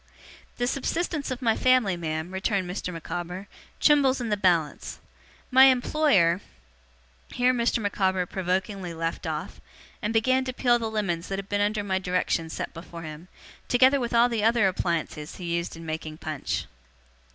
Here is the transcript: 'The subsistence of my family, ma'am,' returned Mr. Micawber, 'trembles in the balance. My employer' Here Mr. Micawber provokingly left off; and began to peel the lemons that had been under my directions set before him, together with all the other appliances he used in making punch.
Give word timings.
'The 0.57 0.65
subsistence 0.65 1.29
of 1.29 1.43
my 1.43 1.55
family, 1.55 1.95
ma'am,' 1.95 2.33
returned 2.33 2.67
Mr. 2.67 2.91
Micawber, 2.91 3.47
'trembles 3.79 4.19
in 4.19 4.29
the 4.29 4.35
balance. 4.35 4.97
My 5.51 5.65
employer' 5.65 6.41
Here 7.35 7.53
Mr. 7.53 7.77
Micawber 7.77 8.25
provokingly 8.25 8.95
left 8.95 9.27
off; 9.27 9.61
and 10.01 10.11
began 10.11 10.43
to 10.45 10.53
peel 10.53 10.79
the 10.79 10.89
lemons 10.89 11.27
that 11.27 11.37
had 11.37 11.49
been 11.49 11.61
under 11.61 11.83
my 11.83 11.99
directions 11.99 12.51
set 12.53 12.73
before 12.73 13.03
him, 13.03 13.27
together 13.67 13.99
with 13.99 14.11
all 14.11 14.27
the 14.27 14.43
other 14.43 14.67
appliances 14.67 15.35
he 15.35 15.55
used 15.55 15.75
in 15.75 15.85
making 15.85 16.17
punch. 16.17 16.65